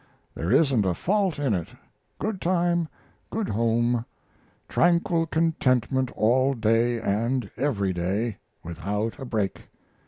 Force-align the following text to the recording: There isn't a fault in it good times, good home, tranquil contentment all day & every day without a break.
There 0.33 0.51
isn't 0.51 0.83
a 0.83 0.95
fault 0.95 1.37
in 1.37 1.53
it 1.53 1.67
good 2.17 2.41
times, 2.41 2.87
good 3.29 3.49
home, 3.49 4.03
tranquil 4.67 5.27
contentment 5.27 6.09
all 6.15 6.55
day 6.55 6.99
& 7.23 7.55
every 7.55 7.93
day 7.93 8.39
without 8.63 9.19
a 9.19 9.25
break. 9.25 9.69